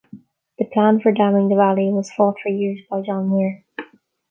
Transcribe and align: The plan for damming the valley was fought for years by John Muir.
The 0.57 0.65
plan 0.65 0.99
for 0.99 1.11
damming 1.11 1.49
the 1.49 1.55
valley 1.55 1.91
was 1.91 2.11
fought 2.11 2.37
for 2.41 2.49
years 2.49 2.79
by 2.89 3.01
John 3.01 3.29
Muir. 3.29 3.63